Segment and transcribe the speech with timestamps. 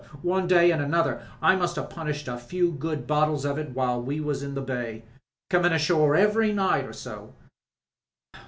[0.23, 4.01] One way an' another I must 'ave punished a good few bottles of it while
[4.01, 5.05] we was in the bay—
[5.51, 7.35] comin' ashore every night or so.